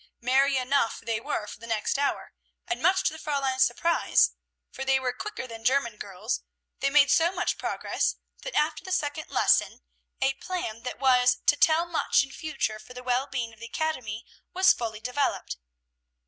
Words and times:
Merry 0.19 0.57
enough 0.57 0.99
they 0.99 1.19
were 1.19 1.45
for 1.45 1.59
the 1.59 1.67
next 1.67 1.99
hour, 1.99 2.33
and 2.67 2.81
much 2.81 3.03
to 3.03 3.13
the 3.13 3.19
Fräulein's 3.19 3.63
surprise, 3.63 4.31
for 4.71 4.83
they 4.83 4.99
were 4.99 5.13
quicker 5.13 5.45
than 5.45 5.63
German 5.63 5.97
girls, 5.97 6.41
they 6.79 6.89
made 6.89 7.11
so 7.11 7.31
much 7.31 7.59
progress 7.59 8.15
that, 8.41 8.55
after 8.55 8.83
the 8.83 8.91
second 8.91 9.29
lesson, 9.29 9.83
a 10.19 10.33
plan 10.33 10.81
that 10.81 10.97
was 10.97 11.37
to 11.45 11.55
tell 11.55 11.85
much 11.85 12.23
in 12.23 12.31
future 12.31 12.79
for 12.79 12.95
the 12.95 13.03
well 13.03 13.27
being 13.27 13.53
of 13.53 13.59
the 13.59 13.67
academy 13.67 14.25
was 14.55 14.73
fully 14.73 15.01
developed. 15.01 15.57